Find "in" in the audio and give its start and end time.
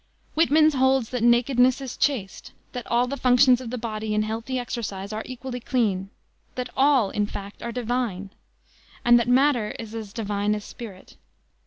4.15-4.23, 7.11-7.27